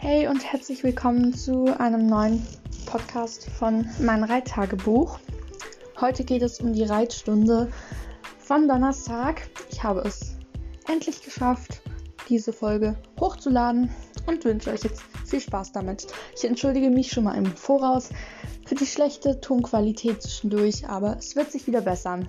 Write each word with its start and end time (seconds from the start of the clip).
Hey 0.00 0.28
und 0.28 0.44
herzlich 0.44 0.84
willkommen 0.84 1.34
zu 1.34 1.76
einem 1.80 2.06
neuen 2.06 2.46
Podcast 2.86 3.50
von 3.50 3.84
mein 3.98 4.22
Reittagebuch. 4.22 5.18
Heute 6.00 6.22
geht 6.22 6.42
es 6.42 6.60
um 6.60 6.72
die 6.72 6.84
Reitstunde 6.84 7.68
von 8.38 8.68
Donnerstag. 8.68 9.50
Ich 9.72 9.82
habe 9.82 10.02
es 10.02 10.36
endlich 10.86 11.20
geschafft, 11.22 11.82
diese 12.28 12.52
Folge 12.52 12.96
hochzuladen 13.18 13.90
und 14.26 14.44
wünsche 14.44 14.70
euch 14.70 14.84
jetzt 14.84 15.02
viel 15.26 15.40
Spaß 15.40 15.72
damit. 15.72 16.06
Ich 16.36 16.44
entschuldige 16.44 16.90
mich 16.90 17.10
schon 17.10 17.24
mal 17.24 17.34
im 17.34 17.46
Voraus 17.46 18.10
für 18.66 18.76
die 18.76 18.86
schlechte 18.86 19.40
Tonqualität 19.40 20.22
zwischendurch, 20.22 20.88
aber 20.88 21.16
es 21.18 21.34
wird 21.34 21.50
sich 21.50 21.66
wieder 21.66 21.80
bessern. 21.80 22.28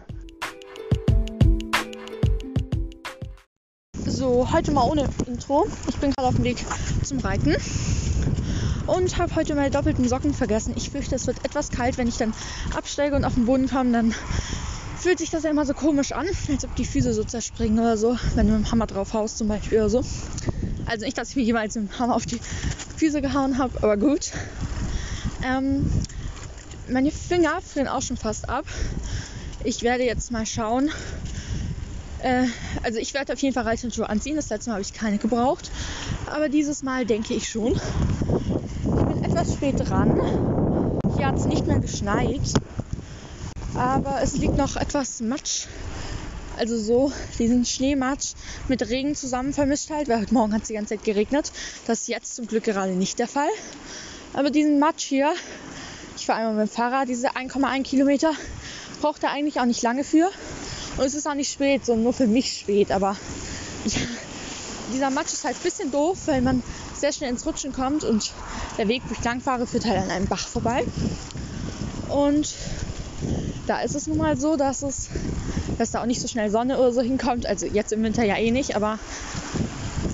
So, 4.29 4.51
heute 4.51 4.71
mal 4.71 4.83
ohne 4.83 5.09
Intro. 5.25 5.65
Ich 5.87 5.97
bin 5.97 6.11
gerade 6.11 6.27
auf 6.27 6.35
dem 6.35 6.43
Weg 6.43 6.63
zum 7.01 7.17
Reiten 7.17 7.55
und 8.85 9.17
habe 9.17 9.35
heute 9.35 9.55
meine 9.55 9.71
doppelten 9.71 10.07
Socken 10.07 10.35
vergessen. 10.35 10.75
Ich 10.77 10.91
fürchte, 10.91 11.15
es 11.15 11.25
wird 11.25 11.43
etwas 11.43 11.71
kalt, 11.71 11.97
wenn 11.97 12.07
ich 12.07 12.17
dann 12.17 12.35
absteige 12.75 13.15
und 13.15 13.25
auf 13.25 13.33
den 13.33 13.47
Boden 13.47 13.67
komme, 13.67 13.91
dann 13.91 14.13
fühlt 14.99 15.17
sich 15.17 15.31
das 15.31 15.41
ja 15.41 15.49
immer 15.49 15.65
so 15.65 15.73
komisch 15.73 16.11
an, 16.11 16.27
als 16.47 16.63
ob 16.63 16.75
die 16.75 16.85
Füße 16.85 17.11
so 17.11 17.23
zerspringen 17.23 17.79
oder 17.79 17.97
so, 17.97 18.17
wenn 18.35 18.45
du 18.45 18.53
mit 18.53 18.67
dem 18.67 18.71
Hammer 18.71 18.85
drauf 18.85 19.13
haust 19.13 19.39
zum 19.39 19.47
Beispiel 19.47 19.79
oder 19.79 19.89
so. 19.89 20.03
Also 20.85 21.05
nicht, 21.05 21.17
dass 21.17 21.31
ich 21.31 21.35
mir 21.35 21.41
jemals 21.41 21.73
mit 21.73 21.89
dem 21.89 21.97
Hammer 21.97 22.15
auf 22.15 22.27
die 22.27 22.39
Füße 22.97 23.23
gehauen 23.23 23.57
habe, 23.57 23.81
aber 23.81 23.97
gut. 23.97 24.29
Ähm, 25.43 25.91
meine 26.87 27.09
Finger 27.09 27.61
frieren 27.61 27.87
auch 27.87 28.03
schon 28.03 28.17
fast 28.17 28.47
ab. 28.47 28.65
Ich 29.63 29.81
werde 29.81 30.03
jetzt 30.03 30.29
mal 30.29 30.45
schauen, 30.45 30.91
äh, 32.21 32.45
also 32.83 32.99
ich 32.99 33.13
werde 33.13 33.33
auf 33.33 33.39
jeden 33.39 33.53
Fall 33.53 33.63
Reithandschuhe 33.63 34.09
anziehen. 34.09 34.35
Das 34.35 34.49
letzte 34.49 34.69
Mal 34.69 34.75
habe 34.75 34.81
ich 34.81 34.93
keine 34.93 35.17
gebraucht. 35.17 35.71
Aber 36.27 36.49
dieses 36.49 36.83
Mal 36.83 37.05
denke 37.05 37.33
ich 37.33 37.49
schon. 37.49 37.73
Ich 38.97 39.05
bin 39.05 39.23
etwas 39.23 39.53
spät 39.53 39.75
dran. 39.77 40.17
Hier 41.15 41.27
hat 41.27 41.37
es 41.37 41.45
nicht 41.45 41.67
mehr 41.67 41.79
geschneit. 41.79 42.41
Aber 43.75 44.21
es 44.21 44.37
liegt 44.37 44.57
noch 44.57 44.75
etwas 44.75 45.21
Matsch. 45.21 45.67
Also 46.57 46.77
so 46.77 47.13
diesen 47.37 47.65
Schneematsch 47.65 48.33
mit 48.67 48.87
Regen 48.89 49.15
zusammen 49.15 49.53
vermischt 49.53 49.89
halt, 49.89 50.09
weil 50.09 50.19
heute 50.19 50.33
Morgen 50.33 50.53
hat 50.53 50.63
es 50.63 50.67
die 50.67 50.73
ganze 50.73 50.95
Zeit 50.95 51.05
geregnet. 51.05 51.53
Das 51.87 52.01
ist 52.01 52.07
jetzt 52.09 52.35
zum 52.35 52.47
Glück 52.47 52.65
gerade 52.65 52.91
nicht 52.91 53.17
der 53.17 53.29
Fall. 53.29 53.47
Aber 54.33 54.49
diesen 54.51 54.77
Matsch 54.77 55.05
hier, 55.05 55.33
ich 56.17 56.25
fahre 56.25 56.39
einmal 56.39 56.55
mit 56.55 56.67
dem 56.67 56.75
Fahrrad, 56.75 57.07
diese 57.07 57.29
1,1 57.29 57.83
Kilometer, 57.83 58.33
braucht 58.99 59.23
er 59.23 59.31
eigentlich 59.31 59.61
auch 59.61 59.65
nicht 59.65 59.81
lange 59.81 60.03
für. 60.03 60.29
Und 60.99 61.05
es 61.05 61.13
ist 61.13 61.25
auch 61.27 61.33
nicht 61.33 61.49
spät, 61.49 61.85
sondern 61.85 62.03
nur 62.03 62.13
für 62.13 62.27
mich 62.27 62.59
spät. 62.59 62.91
Aber 62.91 63.15
ja, 63.85 64.01
dieser 64.93 65.09
Matsch 65.09 65.31
ist 65.31 65.45
halt 65.45 65.55
ein 65.55 65.63
bisschen 65.63 65.91
doof, 65.91 66.17
weil 66.25 66.41
man 66.41 66.61
sehr 66.93 67.13
schnell 67.13 67.29
ins 67.29 67.45
Rutschen 67.45 67.71
kommt 67.71 68.03
und 68.03 68.33
der 68.77 68.89
Weg, 68.89 69.03
wo 69.07 69.13
ich 69.13 69.23
lang 69.23 69.39
fahre, 69.39 69.65
führt 69.65 69.85
halt 69.85 69.97
an 69.97 70.09
einem 70.09 70.27
Bach 70.27 70.45
vorbei. 70.45 70.83
Und 72.09 72.53
da 73.65 73.79
ist 73.79 73.95
es 73.95 74.07
nun 74.07 74.17
mal 74.17 74.37
so, 74.37 74.57
dass 74.57 74.81
es, 74.81 75.07
dass 75.77 75.91
da 75.91 76.01
auch 76.01 76.05
nicht 76.05 76.19
so 76.19 76.27
schnell 76.27 76.49
Sonne 76.49 76.77
oder 76.77 76.91
so 76.91 77.01
hinkommt. 77.01 77.45
Also 77.45 77.65
jetzt 77.65 77.93
im 77.93 78.03
Winter 78.03 78.25
ja 78.25 78.35
eh 78.35 78.51
nicht, 78.51 78.75
aber 78.75 78.99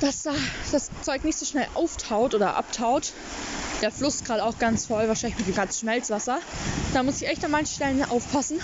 dass 0.01 0.21
da 0.21 0.33
das 0.71 0.91
Zeug 1.01 1.23
nicht 1.23 1.39
so 1.39 1.47
schnell 1.47 1.65
auftaut 1.73 2.35
oder 2.35 2.55
abtaut. 2.57 3.13
Der 3.81 3.91
Fluss 3.91 4.23
gerade 4.23 4.43
auch 4.43 4.59
ganz 4.59 4.85
voll, 4.85 5.07
wahrscheinlich 5.07 5.39
mit 5.39 5.47
dem 5.47 5.55
ganzen 5.55 5.79
Schmelzwasser. 5.79 6.37
Da 6.93 7.01
muss 7.01 7.23
ich 7.23 7.27
echt 7.27 7.43
an 7.43 7.49
manchen 7.49 7.73
Stellen 7.73 8.05
aufpassen. 8.05 8.59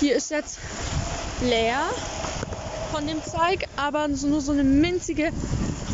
Hier 0.00 0.14
ist 0.16 0.30
jetzt 0.30 0.58
leer 1.42 1.80
von 2.92 3.06
dem 3.06 3.22
Zeug, 3.24 3.66
aber 3.76 4.08
nur 4.08 4.40
so 4.40 4.52
eine 4.52 4.64
minzige, 4.64 5.30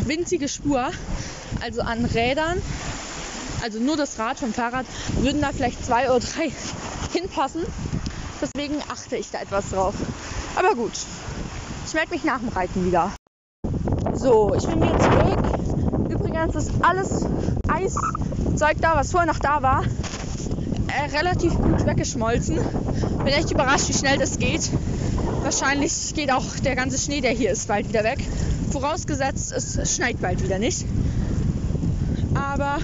winzige 0.04 0.48
Spur. 0.48 0.90
Also 1.60 1.80
an 1.82 2.04
Rädern, 2.04 2.58
also 3.62 3.78
nur 3.78 3.96
das 3.96 4.18
Rad 4.18 4.38
vom 4.38 4.52
Fahrrad, 4.52 4.86
würden 5.20 5.40
da 5.40 5.52
vielleicht 5.52 5.84
zwei 5.84 6.10
oder 6.10 6.20
drei 6.20 6.52
hinpassen. 7.12 7.62
Deswegen 8.40 8.76
achte 8.88 9.16
ich 9.16 9.30
da 9.30 9.40
etwas 9.40 9.70
drauf. 9.70 9.94
Aber 10.56 10.74
gut, 10.74 10.92
ich 11.86 11.94
melde 11.94 12.10
mich 12.10 12.24
nach 12.24 12.38
dem 12.38 12.48
Reiten 12.48 12.84
wieder. 12.86 13.12
So, 14.14 14.54
ich 14.54 14.66
bin 14.66 14.82
wieder 14.82 14.98
zurück. 14.98 16.10
Übrigens 16.10 16.54
ist 16.54 16.70
alles 16.82 17.24
Eiszeug 17.68 18.76
da, 18.80 18.96
was 18.96 19.10
vorher 19.10 19.32
noch 19.32 19.38
da 19.38 19.62
war, 19.62 19.82
äh, 20.96 21.16
relativ 21.16 21.54
gut 21.56 21.84
weggeschmolzen. 21.86 22.56
Bin 23.18 23.26
echt 23.26 23.50
überrascht, 23.50 23.88
wie 23.88 23.92
schnell 23.92 24.18
das 24.18 24.38
geht. 24.38 24.70
Wahrscheinlich 25.42 26.14
geht 26.14 26.32
auch 26.32 26.44
der 26.64 26.74
ganze 26.74 26.98
Schnee, 26.98 27.20
der 27.20 27.32
hier 27.32 27.50
ist, 27.50 27.68
bald 27.68 27.88
wieder 27.88 28.02
weg. 28.02 28.18
Vorausgesetzt, 28.72 29.52
es 29.52 29.94
schneit 29.94 30.20
bald 30.20 30.42
wieder 30.42 30.58
nicht. 30.58 30.84
Aber 32.34 32.78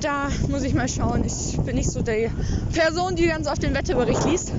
da 0.00 0.28
muss 0.48 0.62
ich 0.62 0.74
mal 0.74 0.88
schauen. 0.88 1.24
Ich 1.24 1.58
bin 1.58 1.76
nicht 1.76 1.90
so 1.90 2.02
die 2.02 2.30
Person, 2.72 3.16
die 3.16 3.26
ganz 3.26 3.46
oft 3.46 3.62
den 3.62 3.74
Wetterbericht 3.74 4.24
liest 4.24 4.52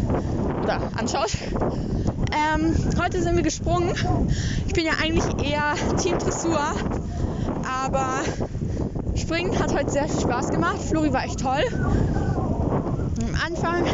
oder 0.62 0.80
anschaut. 0.96 1.32
Ähm, 2.32 2.76
heute 3.02 3.22
sind 3.22 3.36
wir 3.36 3.44
gesprungen. 3.44 3.94
Ich 4.68 4.74
bin 4.74 4.86
ja 4.86 4.94
eigentlich 5.02 5.26
eher 5.44 5.76
Team 6.02 6.18
Dressur, 6.18 6.60
aber 7.64 8.22
Springen 9.16 9.58
hat 9.60 9.74
heute 9.74 9.92
sehr 9.92 10.08
viel 10.08 10.22
Spaß 10.22 10.50
gemacht. 10.50 10.80
Flori 10.80 11.12
war 11.12 11.24
echt 11.24 11.40
toll. 11.40 11.64
Am 13.34 13.40
Anfang 13.52 13.86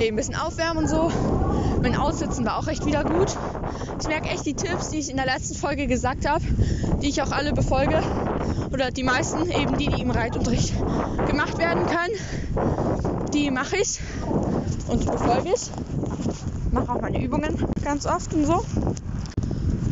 eben 0.00 0.14
ein 0.14 0.16
bisschen 0.16 0.34
aufwärmen 0.34 0.84
und 0.84 0.88
so. 0.88 1.10
Mein 1.80 1.96
Aussitzen 1.96 2.44
war 2.44 2.58
auch 2.58 2.68
echt 2.68 2.84
wieder 2.84 3.04
gut. 3.04 3.36
Ich 3.98 4.06
merke 4.06 4.28
echt 4.28 4.44
die 4.44 4.54
Tipps, 4.54 4.90
die 4.90 4.98
ich 4.98 5.08
in 5.08 5.16
der 5.16 5.24
letzten 5.24 5.54
Folge 5.54 5.86
gesagt 5.86 6.28
habe, 6.28 6.44
die 7.00 7.08
ich 7.08 7.22
auch 7.22 7.30
alle 7.30 7.54
befolge. 7.54 8.00
Oder 8.70 8.90
die 8.90 9.02
meisten, 9.02 9.50
eben 9.50 9.78
die, 9.78 9.88
die 9.88 10.02
im 10.02 10.10
Reitunterricht 10.10 10.74
gemacht 11.26 11.56
werden 11.58 11.86
können, 11.86 13.30
die 13.32 13.50
mache 13.50 13.76
ich 13.76 14.00
und 14.88 15.10
befolge 15.10 15.50
ich. 15.54 15.70
Mache 16.70 16.92
auch 16.92 17.00
meine 17.00 17.22
Übungen 17.22 17.66
ganz 17.82 18.04
oft 18.04 18.34
und 18.34 18.44
so. 18.44 18.62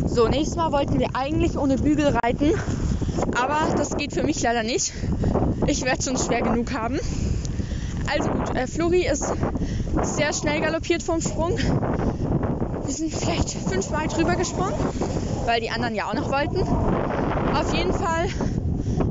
So, 0.07 0.29
nächstes 0.29 0.57
Mal 0.57 0.73
wollten 0.73 0.99
wir 0.99 1.09
eigentlich 1.15 1.57
ohne 1.57 1.77
Bügel 1.77 2.09
reiten, 2.09 2.53
aber 3.35 3.75
das 3.77 3.97
geht 3.97 4.13
für 4.13 4.25
mich 4.25 4.43
leider 4.43 4.63
nicht. 4.63 4.93
Ich 5.67 5.83
werde 5.85 6.03
schon 6.03 6.19
schwer 6.19 6.43
genug 6.43 6.73
haben. 6.73 6.99
Also 8.07 8.31
gut, 8.31 8.55
äh, 8.55 8.67
Flori 8.67 9.07
ist 9.07 9.33
sehr 10.03 10.33
schnell 10.33 10.61
galoppiert 10.61 11.03
vom 11.03 11.21
Sprung. 11.21 11.53
Wir 12.85 12.95
sind 12.95 13.15
vielleicht 13.15 13.51
fünfmal 13.51 14.09
drüber 14.09 14.37
gesprungen, 14.37 14.75
weil 15.47 15.61
die 15.61 15.71
anderen 15.71 15.95
ja 15.95 16.09
auch 16.09 16.15
noch 16.15 16.31
wollten. 16.31 16.59
Auf 17.53 17.73
jeden 17.73 17.93
Fall 17.93 18.27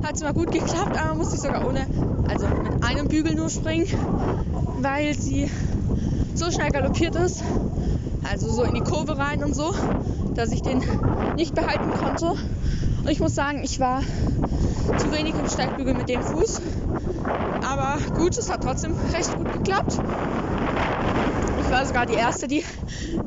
hat 0.03 0.16
es 0.16 0.22
mal 0.22 0.34
gut 0.34 0.52
geklappt, 0.52 0.97
aber 0.97 1.16
musste 1.16 1.35
ich 1.35 1.41
sogar 1.41 1.66
ohne, 1.66 1.88
also 2.28 2.47
mit 2.47 2.74
einem 2.81 3.07
Bügel 3.07 3.35
nur 3.35 3.50
springen, 3.50 3.88
weil 4.79 5.18
sie 5.18 5.50
so 6.35 6.52
schnell 6.52 6.72
galoppiert 6.72 7.16
ist, 7.16 7.44
also 8.23 8.52
so 8.52 8.63
in 8.63 8.73
die 8.73 8.81
Kurve 8.81 9.18
rein 9.18 9.44
und 9.44 9.53
so, 9.53 9.73
dass 10.35 10.52
ich 10.52 10.62
den 10.62 10.84
nicht 11.35 11.56
behalten 11.56 11.94
konnte. 11.94 12.34
Und 13.03 13.09
ich 13.09 13.19
muss 13.19 13.35
sagen, 13.35 13.63
ich 13.63 13.79
war 13.79 14.03
zu 14.97 15.12
wenig 15.12 15.35
im 15.35 15.47
Steigbügel 15.47 15.94
mit 15.94 16.09
dem 16.09 16.24
Fuß. 16.24 16.62
Aber 17.62 17.97
gut, 18.16 18.38
es 18.38 18.50
hat 18.50 18.63
trotzdem 18.63 18.96
recht 19.13 19.38
gut 19.38 19.52
geklappt. 19.52 20.02
Ich 21.57 21.69
war 21.69 21.85
sogar 21.85 22.06
die 22.06 22.13
Erste, 22.13 22.47
die 22.47 22.63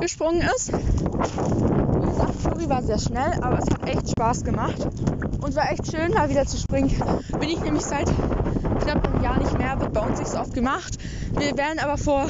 gesprungen 0.01 0.43
ist. 0.57 0.73
Wie 0.73 2.11
gesagt, 2.11 2.35
Flori 2.43 2.69
war 2.69 2.83
sehr 2.83 2.99
schnell, 2.99 3.33
aber 3.41 3.59
es 3.59 3.67
hat 3.67 3.89
echt 3.89 4.11
Spaß 4.11 4.45
gemacht. 4.45 4.87
Und 5.41 5.55
war 5.55 5.71
echt 5.71 5.91
schön, 5.91 6.13
mal 6.13 6.29
wieder 6.29 6.47
zu 6.47 6.57
springen. 6.59 6.91
Bin 7.39 7.49
ich 7.49 7.63
nämlich 7.63 7.85
seit 7.87 8.11
knapp 8.83 9.07
einem 9.07 9.23
Jahr 9.23 9.39
nicht 9.39 9.57
mehr, 9.57 9.79
wird 9.81 9.93
bei 9.93 10.01
uns 10.01 10.19
nicht 10.19 10.31
so 10.31 10.39
oft 10.39 10.55
gemacht. 10.55 10.99
Wir 11.33 11.57
wären 11.57 11.79
aber 11.79 11.99
vor 11.99 12.27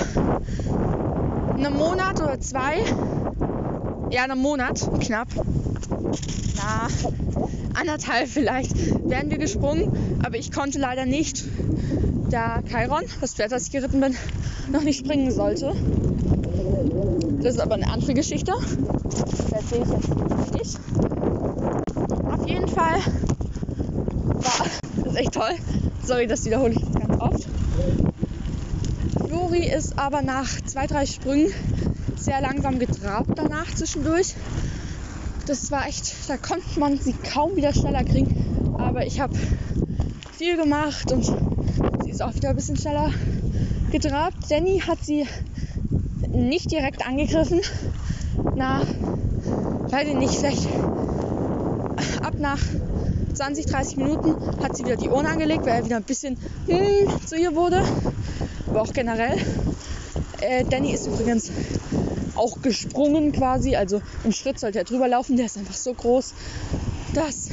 einem 1.56 1.74
Monat 1.74 2.20
oder 2.20 2.40
zwei, 2.40 2.74
ja, 4.10 4.24
einem 4.24 4.38
Monat 4.38 4.88
knapp, 5.00 5.28
na, 6.56 6.88
anderthalb 7.74 8.28
vielleicht, 8.28 8.76
wären 9.08 9.30
wir 9.30 9.38
gesprungen. 9.38 10.20
Aber 10.22 10.36
ich 10.36 10.52
konnte 10.52 10.78
leider 10.78 11.06
nicht, 11.06 11.44
da 12.30 12.60
Chiron, 12.62 13.04
das 13.20 13.34
Pferd, 13.34 13.52
das 13.52 13.66
ich 13.66 13.72
geritten 13.72 14.00
bin, 14.00 14.16
noch 14.72 14.82
nicht 14.82 14.98
springen 14.98 15.30
sollte. 15.30 15.74
Das 17.42 17.54
ist 17.54 17.60
aber 17.60 17.74
eine 17.74 17.88
andere 17.88 18.14
Geschichte. 18.14 18.52
Das 19.30 19.52
erzähle 19.52 19.84
ich 19.84 19.90
jetzt 19.90 20.54
nicht. 20.54 20.80
Auf 22.32 22.48
jeden 22.48 22.68
Fall 22.68 22.98
war 24.16 24.66
das 25.04 25.14
echt 25.16 25.32
toll. 25.32 25.52
Sorry, 26.02 26.26
das 26.26 26.44
wiederhole 26.44 26.72
ich 26.72 26.92
ganz 26.92 27.20
oft. 27.20 27.46
Flori 29.26 29.68
ist 29.68 29.98
aber 29.98 30.22
nach 30.22 30.48
zwei, 30.62 30.86
drei 30.86 31.06
Sprüngen 31.06 31.52
sehr 32.16 32.40
langsam 32.40 32.78
getrabt 32.78 33.30
danach 33.36 33.74
zwischendurch. 33.74 34.34
Das 35.46 35.70
war 35.70 35.86
echt, 35.86 36.14
da 36.28 36.36
konnte 36.38 36.80
man 36.80 36.98
sie 36.98 37.12
kaum 37.12 37.54
wieder 37.56 37.72
schneller 37.74 38.02
kriegen. 38.04 38.74
Aber 38.78 39.06
ich 39.06 39.20
habe 39.20 39.34
viel 40.36 40.56
gemacht 40.56 41.12
und 41.12 41.24
sie 42.02 42.10
ist 42.10 42.22
auch 42.22 42.34
wieder 42.34 42.50
ein 42.50 42.56
bisschen 42.56 42.76
schneller 42.76 43.10
getrabt. 43.92 44.36
Jenny 44.48 44.80
hat 44.80 45.04
sie 45.04 45.26
nicht 46.30 46.70
direkt 46.70 47.06
angegriffen. 47.06 47.60
Na, 48.54 48.82
weiß 49.90 50.08
ich 50.08 50.14
nicht, 50.14 50.38
vielleicht 50.38 50.66
ab 52.22 52.34
nach 52.38 52.58
20, 53.34 53.66
30 53.66 53.96
Minuten 53.96 54.36
hat 54.62 54.74
sie 54.74 54.84
wieder 54.84 54.96
die 54.96 55.10
Ohren 55.10 55.26
angelegt, 55.26 55.66
weil 55.66 55.74
er 55.74 55.84
wieder 55.84 55.96
ein 55.96 56.04
bisschen 56.04 56.38
hm, 56.66 57.26
zu 57.26 57.36
ihr 57.36 57.54
wurde. 57.54 57.82
Aber 58.68 58.82
auch 58.82 58.92
generell. 58.92 59.36
Äh, 60.40 60.64
Danny 60.64 60.92
ist 60.92 61.06
übrigens 61.06 61.50
auch 62.36 62.62
gesprungen 62.62 63.32
quasi. 63.32 63.76
Also 63.76 64.02
im 64.24 64.32
Schritt 64.32 64.58
sollte 64.58 64.78
er 64.78 64.84
drüber 64.84 65.08
laufen. 65.08 65.36
Der 65.36 65.46
ist 65.46 65.56
einfach 65.56 65.74
so 65.74 65.94
groß, 65.94 66.34
dass 67.14 67.50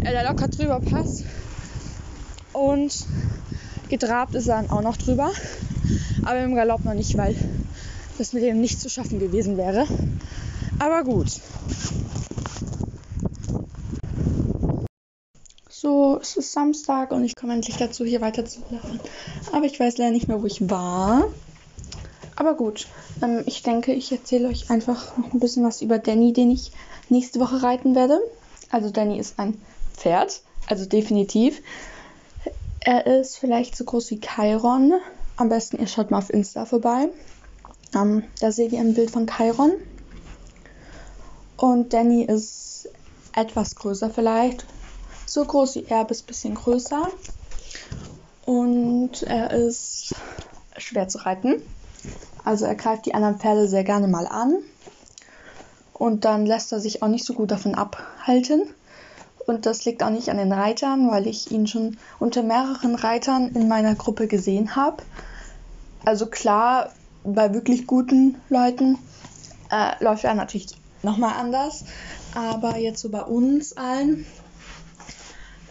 er 0.00 0.12
da 0.12 0.22
locker 0.22 0.48
drüber 0.48 0.80
passt. 0.80 1.24
Und 2.52 3.06
getrabt 3.88 4.34
ist 4.34 4.48
er 4.48 4.56
dann 4.56 4.70
auch 4.70 4.82
noch 4.82 4.96
drüber. 4.96 5.30
Aber 6.24 6.42
im 6.42 6.54
Galopp 6.54 6.84
noch 6.84 6.94
nicht, 6.94 7.16
weil 7.16 7.36
das 8.18 8.32
mit 8.32 8.42
dem 8.42 8.60
nicht 8.60 8.80
zu 8.80 8.88
schaffen 8.88 9.18
gewesen 9.18 9.56
wäre. 9.56 9.86
Aber 10.78 11.04
gut. 11.04 11.28
So, 15.68 16.18
es 16.20 16.36
ist 16.36 16.52
Samstag 16.52 17.12
und 17.12 17.24
ich 17.24 17.36
komme 17.36 17.52
endlich 17.52 17.76
dazu, 17.76 18.04
hier 18.04 18.20
weiter 18.20 18.44
zu 18.44 18.60
laufen. 18.70 18.98
Aber 19.52 19.66
ich 19.66 19.78
weiß 19.78 19.98
leider 19.98 20.10
nicht 20.10 20.26
mehr, 20.26 20.42
wo 20.42 20.46
ich 20.46 20.68
war. 20.68 21.24
Aber 22.36 22.54
gut, 22.54 22.86
ähm, 23.22 23.42
ich 23.46 23.62
denke, 23.62 23.92
ich 23.92 24.12
erzähle 24.12 24.48
euch 24.48 24.70
einfach 24.70 25.16
noch 25.16 25.32
ein 25.32 25.40
bisschen 25.40 25.64
was 25.64 25.80
über 25.80 25.98
Danny, 25.98 26.32
den 26.32 26.50
ich 26.50 26.70
nächste 27.08 27.40
Woche 27.40 27.62
reiten 27.62 27.94
werde. 27.94 28.20
Also 28.70 28.90
Danny 28.90 29.18
ist 29.18 29.38
ein 29.38 29.60
Pferd, 29.94 30.42
also 30.66 30.84
definitiv. 30.84 31.62
Er 32.80 33.06
ist 33.06 33.38
vielleicht 33.38 33.74
so 33.74 33.84
groß 33.84 34.10
wie 34.10 34.20
Chiron. 34.20 34.92
Am 35.36 35.48
besten 35.48 35.78
ihr 35.78 35.86
schaut 35.86 36.10
mal 36.10 36.18
auf 36.18 36.30
Insta 36.30 36.66
vorbei. 36.66 37.08
Ähm, 37.94 38.24
da 38.40 38.52
seht 38.52 38.72
ihr 38.72 38.80
ein 38.80 38.94
Bild 38.94 39.10
von 39.10 39.26
Chiron. 39.26 39.72
Und 41.56 41.94
Danny 41.94 42.24
ist 42.24 42.88
etwas 43.34 43.76
größer 43.76 44.10
vielleicht, 44.10 44.66
so 45.26 45.44
groß 45.44 45.76
wie 45.76 45.86
er, 45.88 46.04
bis 46.04 46.22
ein 46.22 46.26
bisschen 46.26 46.54
größer. 46.54 47.08
Und 48.44 49.22
er 49.22 49.50
ist 49.52 50.14
schwer 50.76 51.08
zu 51.08 51.18
reiten. 51.24 51.62
Also 52.44 52.64
er 52.64 52.74
greift 52.74 53.06
die 53.06 53.14
anderen 53.14 53.38
Pferde 53.38 53.68
sehr 53.68 53.84
gerne 53.84 54.08
mal 54.08 54.26
an. 54.26 54.58
Und 55.92 56.24
dann 56.24 56.46
lässt 56.46 56.72
er 56.72 56.80
sich 56.80 57.02
auch 57.02 57.08
nicht 57.08 57.24
so 57.24 57.34
gut 57.34 57.50
davon 57.50 57.74
abhalten. 57.74 58.68
Und 59.46 59.64
das 59.64 59.84
liegt 59.84 60.02
auch 60.02 60.10
nicht 60.10 60.28
an 60.28 60.38
den 60.38 60.52
Reitern, 60.52 61.10
weil 61.10 61.26
ich 61.26 61.50
ihn 61.50 61.66
schon 61.66 61.96
unter 62.18 62.42
mehreren 62.42 62.94
Reitern 62.94 63.52
in 63.54 63.68
meiner 63.68 63.94
Gruppe 63.94 64.26
gesehen 64.26 64.76
habe. 64.76 65.02
Also 66.04 66.26
klar, 66.26 66.92
bei 67.24 67.54
wirklich 67.54 67.86
guten 67.86 68.40
Leuten 68.48 68.98
äh, 69.70 70.02
läuft 70.02 70.24
er 70.24 70.34
natürlich 70.34 70.76
nochmal 71.02 71.34
anders. 71.38 71.84
Aber 72.34 72.76
jetzt 72.76 73.00
so 73.00 73.08
bei 73.08 73.22
uns 73.22 73.76
allen 73.76 74.26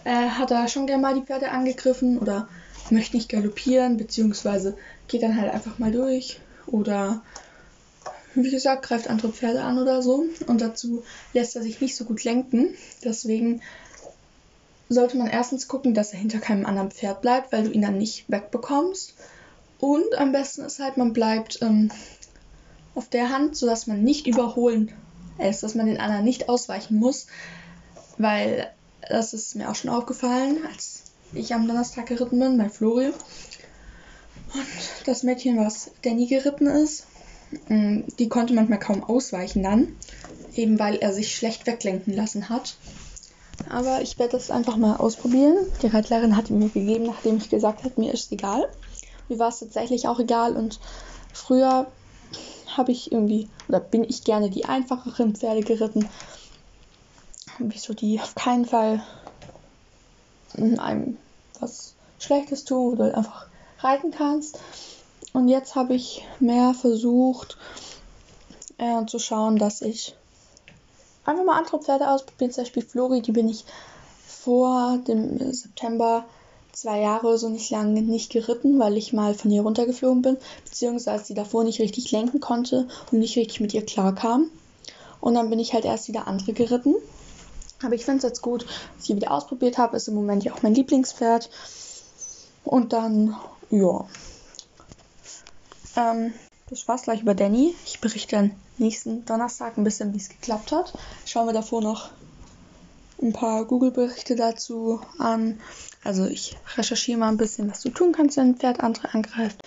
äh, 0.03 0.29
hat 0.29 0.51
er 0.51 0.67
schon 0.67 0.87
gerne 0.87 1.01
mal 1.01 1.13
die 1.13 1.21
Pferde 1.21 1.51
angegriffen 1.51 2.17
oder 2.17 2.47
möchte 2.91 3.15
nicht 3.15 3.29
galoppieren, 3.29 3.97
beziehungsweise 3.97 4.77
geht 5.07 5.23
dann 5.23 5.39
halt 5.39 5.51
einfach 5.51 5.79
mal 5.79 5.91
durch 5.91 6.39
oder 6.67 7.21
wie 8.35 8.51
gesagt, 8.51 8.83
greift 8.83 9.09
andere 9.09 9.31
Pferde 9.31 9.63
an 9.63 9.79
oder 9.79 10.01
so. 10.01 10.25
Und 10.47 10.61
dazu 10.61 11.03
lässt 11.33 11.55
er 11.55 11.61
sich 11.61 11.79
nicht 11.81 11.95
so 11.95 12.03
gut 12.03 12.23
lenken. 12.23 12.75
Deswegen 13.03 13.61
sollte 14.89 15.17
man 15.17 15.27
erstens 15.27 15.67
gucken, 15.67 15.93
dass 15.93 16.13
er 16.13 16.19
hinter 16.19 16.39
keinem 16.39 16.65
anderen 16.65 16.91
Pferd 16.91 17.21
bleibt, 17.21 17.51
weil 17.51 17.63
du 17.63 17.71
ihn 17.71 17.81
dann 17.81 17.97
nicht 17.97 18.29
wegbekommst. 18.29 19.13
Und 19.79 20.17
am 20.17 20.31
besten 20.31 20.63
ist 20.63 20.79
halt, 20.79 20.97
man 20.97 21.13
bleibt 21.13 21.59
ähm, 21.61 21.91
auf 22.93 23.09
der 23.09 23.29
Hand, 23.29 23.55
sodass 23.55 23.87
man 23.87 24.03
nicht 24.03 24.27
überholen 24.27 24.91
ist, 25.39 25.63
dass 25.63 25.75
man 25.75 25.85
den 25.85 25.99
anderen 25.99 26.23
nicht 26.23 26.49
ausweichen 26.49 26.97
muss. 26.97 27.27
Weil 28.17 28.71
das 29.09 29.33
ist 29.33 29.55
mir 29.55 29.69
auch 29.69 29.75
schon 29.75 29.91
aufgefallen, 29.91 30.59
als 30.71 31.04
ich 31.33 31.53
am 31.53 31.67
Donnerstag 31.67 32.07
geritten 32.07 32.39
bin 32.39 32.57
bei 32.57 32.69
Flori. 32.69 33.07
Und 34.53 34.65
das 35.05 35.23
Mädchen, 35.23 35.57
was 35.57 35.91
Danny 36.01 36.27
geritten 36.27 36.67
ist, 36.67 37.05
mm, 37.67 38.01
die 38.19 38.29
konnte 38.29 38.53
manchmal 38.53 38.79
kaum 38.79 39.03
ausweichen 39.03 39.63
dann, 39.63 39.95
eben 40.53 40.79
weil 40.79 40.95
er 40.95 41.13
sich 41.13 41.35
schlecht 41.35 41.67
weglenken 41.67 42.13
lassen 42.13 42.49
hat. 42.49 42.77
Aber 43.69 44.01
ich 44.01 44.19
werde 44.19 44.33
das 44.33 44.51
einfach 44.51 44.77
mal 44.77 44.97
ausprobieren. 44.97 45.57
Die 45.81 45.87
Reitlehrerin 45.87 46.37
hat 46.37 46.49
ihn 46.49 46.59
mir 46.59 46.69
gegeben, 46.69 47.05
nachdem 47.05 47.37
ich 47.37 47.49
gesagt 47.49 47.83
habe, 47.83 47.99
mir 47.99 48.13
ist 48.13 48.31
egal. 48.31 48.69
Mir 49.27 49.39
war 49.39 49.49
es 49.49 49.59
tatsächlich 49.59 50.07
auch 50.07 50.19
egal 50.19 50.55
und 50.55 50.79
früher 51.33 51.87
habe 52.77 52.91
ich 52.91 53.11
irgendwie 53.11 53.49
oder 53.67 53.79
bin 53.79 54.03
ich 54.03 54.23
gerne 54.23 54.49
die 54.49 54.65
einfacheren 54.65 55.35
Pferde 55.35 55.61
geritten. 55.61 56.07
Wieso 57.57 57.93
die 57.93 58.19
auf 58.19 58.35
keinen 58.35 58.65
Fall 58.65 59.01
einem 60.79 61.17
was 61.59 61.95
Schlechtes 62.19 62.65
tun, 62.65 62.91
wo 62.91 62.95
du 62.95 63.03
halt 63.03 63.15
einfach 63.15 63.47
reiten 63.79 64.11
kannst. 64.11 64.59
Und 65.33 65.49
jetzt 65.49 65.75
habe 65.75 65.93
ich 65.93 66.25
mehr 66.39 66.73
versucht 66.73 67.57
äh, 68.77 69.05
zu 69.05 69.19
schauen, 69.19 69.57
dass 69.57 69.81
ich 69.81 70.15
einfach 71.25 71.43
mal 71.43 71.57
andere 71.57 71.81
Pferde 71.81 72.09
ausprobieren. 72.09 72.51
Zum 72.51 72.63
Beispiel 72.63 72.83
Flori, 72.83 73.21
die 73.21 73.31
bin 73.31 73.49
ich 73.49 73.65
vor 74.27 74.99
dem 75.07 75.53
September 75.53 76.25
zwei 76.71 77.01
Jahre 77.01 77.37
so 77.37 77.49
nicht 77.49 77.69
lange 77.71 78.01
nicht 78.01 78.31
geritten, 78.31 78.79
weil 78.79 78.97
ich 78.97 79.13
mal 79.13 79.33
von 79.33 79.49
ihr 79.49 79.61
runtergeflogen 79.61 80.21
bin, 80.21 80.37
beziehungsweise 80.65 81.25
sie 81.25 81.33
davor 81.33 81.63
nicht 81.63 81.79
richtig 81.79 82.11
lenken 82.11 82.39
konnte 82.39 82.87
und 83.11 83.19
nicht 83.19 83.37
richtig 83.37 83.61
mit 83.61 83.73
ihr 83.73 83.85
klarkam. 83.85 84.51
Und 85.21 85.33
dann 85.33 85.49
bin 85.49 85.59
ich 85.59 85.73
halt 85.73 85.85
erst 85.85 86.07
wieder 86.07 86.27
andere 86.27 86.53
geritten. 86.53 86.95
Aber 87.85 87.95
ich 87.95 88.05
finde 88.05 88.17
es 88.17 88.23
jetzt 88.23 88.41
gut, 88.41 88.65
dass 88.95 89.09
ich 89.09 89.15
wieder 89.15 89.31
ausprobiert 89.31 89.77
habe. 89.77 89.97
Ist 89.97 90.07
im 90.07 90.15
Moment 90.15 90.43
ja 90.43 90.53
auch 90.53 90.63
mein 90.63 90.75
Lieblingspferd. 90.75 91.49
Und 92.63 92.93
dann 92.93 93.35
ja. 93.69 94.05
Ähm, 95.95 96.33
das 96.69 96.87
war's 96.87 97.03
gleich 97.03 97.21
über 97.21 97.35
Danny. 97.35 97.75
Ich 97.85 98.01
berichte 98.01 98.35
dann 98.35 98.51
nächsten 98.77 99.25
Donnerstag 99.25 99.77
ein 99.77 99.83
bisschen, 99.83 100.13
wie 100.13 100.17
es 100.17 100.29
geklappt 100.29 100.71
hat. 100.71 100.93
Schauen 101.25 101.47
wir 101.47 101.53
davor 101.53 101.81
noch 101.81 102.09
ein 103.21 103.33
paar 103.33 103.65
Google-Berichte 103.65 104.35
dazu 104.35 104.99
an. 105.19 105.59
Also 106.03 106.25
ich 106.25 106.57
recherchiere 106.75 107.19
mal 107.19 107.29
ein 107.29 107.37
bisschen, 107.37 107.69
was 107.69 107.81
du 107.81 107.89
tun 107.89 108.11
kannst, 108.11 108.37
wenn 108.37 108.49
ein 108.49 108.57
Pferd 108.57 108.81
andere 108.81 109.13
angreift. 109.13 109.61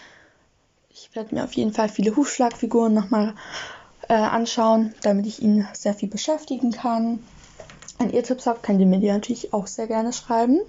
Ich 0.91 1.15
werde 1.15 1.35
mir 1.35 1.45
auf 1.45 1.55
jeden 1.55 1.73
Fall 1.73 1.89
viele 1.89 2.17
Hufschlagfiguren 2.17 2.93
nochmal 2.93 3.35
äh, 4.09 4.15
anschauen, 4.15 4.95
damit 5.03 5.27
ich 5.27 5.41
ihn 5.43 5.67
sehr 5.73 5.95
viel 5.95 6.09
beschäftigen 6.09 6.73
kann. 6.73 7.21
Wenn 7.99 8.11
ihr 8.11 8.23
Tipps 8.23 8.47
habt, 8.47 8.63
könnt 8.63 8.81
ihr 8.81 8.87
mir 8.87 9.01
die 9.01 9.11
natürlich 9.11 9.53
auch 9.53 9.67
sehr 9.67 9.87
gerne 9.87 10.13
schreiben 10.13 10.61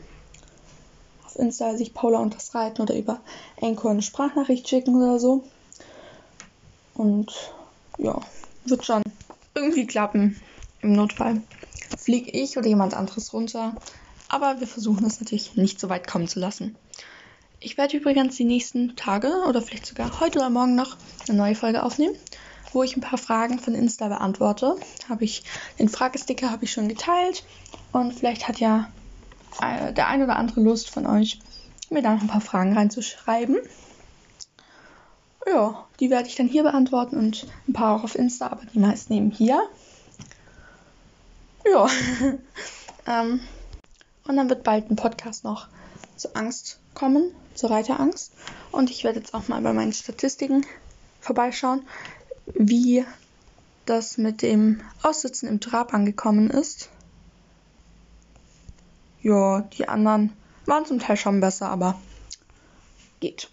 auf 1.30 1.38
Insta 1.38 1.78
sich 1.78 1.94
Paula 1.94 2.20
und 2.20 2.34
das 2.34 2.56
Reiten 2.56 2.82
oder 2.82 2.96
über 2.96 3.20
Anchor 3.62 3.92
eine 3.92 4.02
Sprachnachricht 4.02 4.68
schicken 4.68 4.96
oder 4.96 5.20
so. 5.20 5.44
Und 6.96 7.32
ja, 7.98 8.20
wird 8.66 8.86
schon 8.86 9.04
irgendwie 9.54 9.86
klappen. 9.86 10.42
Im 10.82 10.94
Notfall 10.94 11.42
fliege 11.98 12.32
ich 12.32 12.58
oder 12.58 12.68
jemand 12.68 12.96
anderes 12.96 13.32
runter. 13.32 13.76
Aber 14.28 14.60
wir 14.60 14.68
versuchen 14.68 15.06
es 15.06 15.20
natürlich 15.20 15.56
nicht 15.56 15.80
so 15.80 15.90
weit 15.90 16.08
kommen 16.08 16.28
zu 16.28 16.40
lassen. 16.40 16.76
Ich 17.60 17.78
werde 17.78 17.98
übrigens 17.98 18.38
die 18.38 18.46
nächsten 18.46 18.96
Tage 18.96 19.32
oder 19.48 19.62
vielleicht 19.62 19.86
sogar 19.86 20.20
heute 20.20 20.40
oder 20.40 20.50
morgen 20.50 20.76
noch 20.76 20.98
eine 21.28 21.38
neue 21.38 21.56
Folge 21.56 21.84
aufnehmen, 21.84 22.16
wo 22.74 22.84
ich 22.84 22.96
ein 22.96 23.02
paar 23.02 23.18
Fragen 23.18 23.60
von 23.60 23.74
Insta 23.76 24.08
beantworte. 24.08 24.76
Habe 25.08 25.24
ich 25.24 25.44
den 25.80 25.90
Fragesticker 25.90 26.52
habe 26.52 26.66
ich 26.66 26.72
schon 26.72 26.88
geteilt 26.88 27.44
und 27.92 28.14
vielleicht 28.14 28.48
hat 28.48 28.60
ja 28.60 28.90
äh, 29.62 29.94
der 29.94 30.08
ein 30.08 30.24
oder 30.24 30.36
andere 30.36 30.62
Lust 30.62 30.90
von 30.90 31.06
euch, 31.06 31.40
mir 31.90 32.02
da 32.02 32.14
noch 32.14 32.22
ein 32.22 32.28
paar 32.28 32.42
Fragen 32.42 32.74
reinzuschreiben. 32.74 33.58
Ja, 35.48 35.86
die 36.00 36.10
werde 36.10 36.28
ich 36.28 36.36
dann 36.36 36.48
hier 36.48 36.64
beantworten 36.64 37.18
und 37.18 37.48
ein 37.68 37.74
paar 37.74 37.96
auch 37.96 38.04
auf 38.04 38.16
Insta, 38.16 38.48
aber 38.48 38.66
die 38.66 38.80
meisten 38.80 39.14
eben 39.14 39.32
hier. 39.32 39.62
Ja. 41.66 41.88
ähm, 43.08 43.40
und 44.28 44.38
dann 44.38 44.50
wird 44.50 44.64
bald 44.64 44.92
ein 44.92 44.96
Podcast 44.96 45.44
noch 45.44 45.68
zur 46.16 46.36
Angst 46.38 46.80
kommen, 46.94 47.32
zur 47.56 47.72
Reiterangst. 47.72 48.34
Und 48.72 48.92
ich 48.92 49.04
werde 49.04 49.20
jetzt 49.20 49.34
auch 49.34 49.48
mal 49.48 49.62
bei 49.62 49.74
meinen 49.74 49.94
Statistiken 49.94 50.66
vorbeischauen, 51.20 51.82
wie 52.54 53.06
das 53.86 54.18
mit 54.18 54.42
dem 54.42 54.82
Aussitzen 55.02 55.48
im 55.48 55.60
Trab 55.60 55.94
angekommen 55.94 56.50
ist 56.50 56.90
ja, 59.22 59.62
die 59.62 59.88
anderen 59.88 60.32
waren 60.66 60.86
zum 60.86 61.00
Teil 61.00 61.18
schon 61.18 61.40
besser, 61.40 61.70
aber 61.70 62.00
geht. 63.20 63.50